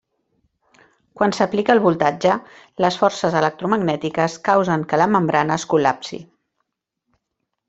[1.19, 2.37] Quan s'aplica el voltatge,
[2.85, 6.21] les forces electromagnètiques causen que la membrana es col·lapsi.